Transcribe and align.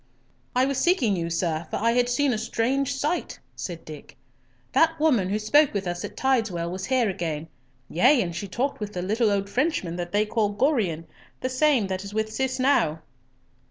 "I 0.55 0.65
was 0.65 0.79
seeking 0.79 1.15
you, 1.15 1.29
sir, 1.29 1.67
for 1.69 1.75
I 1.77 1.91
had 1.91 2.09
seen 2.09 2.33
a 2.33 2.37
strange 2.39 2.95
sight," 2.95 3.37
said 3.55 3.85
Dick. 3.85 4.17
"That 4.71 4.99
woman 4.99 5.29
who 5.29 5.37
spoke 5.37 5.75
with 5.75 5.85
us 5.85 6.03
at 6.03 6.17
Tideswell 6.17 6.71
was 6.71 6.85
here 6.87 7.07
again; 7.07 7.49
yea, 7.87 8.19
and 8.23 8.35
she 8.35 8.47
talked 8.47 8.79
with 8.79 8.93
the 8.93 9.03
little 9.03 9.29
old 9.29 9.47
Frenchman 9.47 9.97
that 9.97 10.11
they 10.11 10.25
call 10.25 10.55
Gorion, 10.55 11.05
the 11.41 11.49
same 11.49 11.85
that 11.85 12.03
is 12.03 12.15
with 12.15 12.33
Cis 12.33 12.57
now." 12.57 13.03